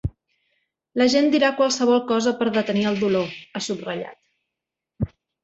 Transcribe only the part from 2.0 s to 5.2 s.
cosa per detenir el dolor, ha subratllat.